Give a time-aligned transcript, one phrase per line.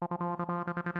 [0.00, 0.93] thank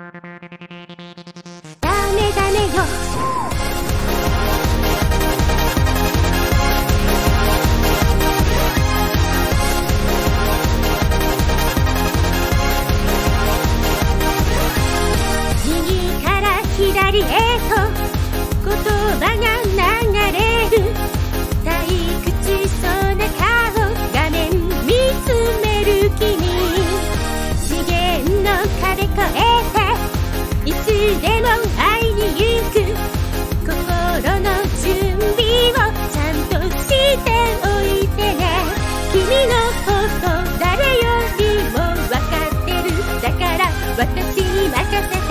[43.97, 45.23] 私に任せて。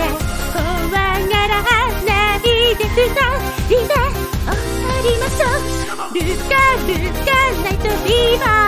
[0.54, 0.64] 怖
[0.94, 2.46] がらない
[2.76, 3.20] でくだ
[3.70, 5.46] りで終わりましょ
[6.10, 6.14] う。
[6.14, 6.54] ルカ
[6.88, 6.94] ル
[7.26, 7.28] カ
[7.64, 8.63] ナイトビーバー。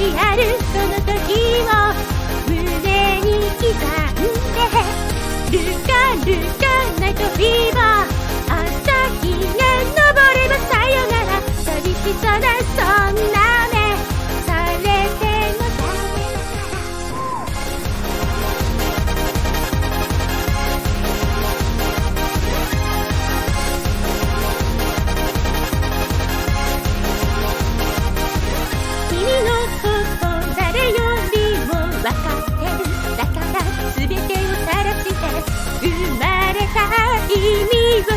[0.00, 0.99] き歩くの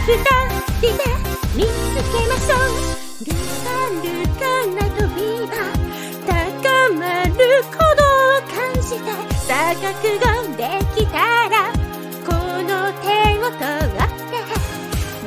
[0.05, 0.09] 二
[0.81, 1.01] 人で
[1.55, 1.67] 見つ
[2.11, 3.31] けましょうル
[3.63, 3.71] カ
[4.03, 4.05] ル
[4.35, 5.53] カな飛びは
[6.27, 6.29] 高
[6.99, 7.31] まる
[7.63, 9.07] 鼓動を感じて
[9.47, 10.25] 錯覚が
[10.57, 10.61] で
[10.93, 11.15] きた
[11.47, 11.71] ら
[12.25, 12.29] こ
[12.63, 12.69] の
[12.99, 13.07] 手
[13.39, 13.95] を取っ
[14.27, 14.43] て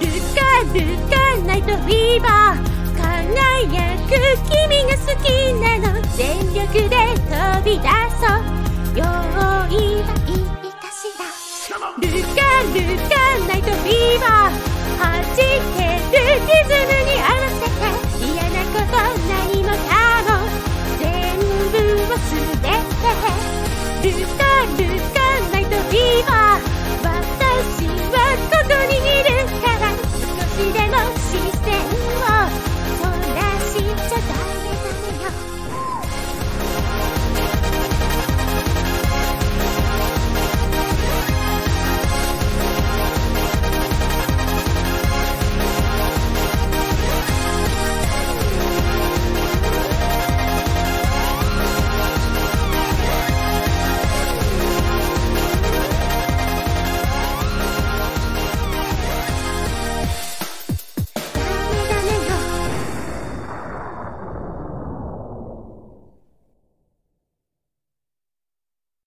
[0.04, 0.38] ルカ
[0.74, 0.76] ル
[1.08, 1.16] カ
[1.46, 4.12] ナイトフーバー輝く
[4.44, 5.96] 君が好きなの。
[6.16, 6.20] 全
[6.52, 6.94] 力で
[7.28, 7.84] 飛び出
[8.20, 8.65] そう。
[24.24, 24.45] Stop.